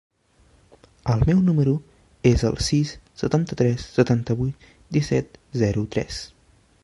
El 1.15 1.19
meu 1.29 1.41
número 1.49 1.75
es 2.31 2.45
el 2.49 2.57
sis, 2.69 2.95
setanta-tres, 3.23 3.85
setanta-vuit, 3.99 4.67
disset, 4.97 5.37
zero, 5.65 5.85
tres. 5.97 6.23